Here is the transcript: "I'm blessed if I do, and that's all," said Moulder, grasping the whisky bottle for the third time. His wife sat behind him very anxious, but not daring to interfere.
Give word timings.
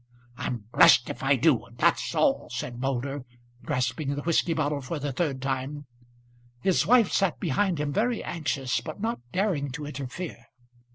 "I'm 0.35 0.63
blessed 0.73 1.11
if 1.11 1.21
I 1.21 1.35
do, 1.35 1.63
and 1.65 1.77
that's 1.77 2.15
all," 2.15 2.49
said 2.49 2.79
Moulder, 2.81 3.23
grasping 3.63 4.15
the 4.15 4.23
whisky 4.23 4.55
bottle 4.55 4.81
for 4.81 4.97
the 4.97 5.11
third 5.11 5.43
time. 5.43 5.85
His 6.61 6.87
wife 6.87 7.11
sat 7.11 7.39
behind 7.39 7.79
him 7.79 7.93
very 7.93 8.23
anxious, 8.23 8.81
but 8.81 8.99
not 8.99 9.19
daring 9.31 9.69
to 9.73 9.85
interfere. 9.85 10.47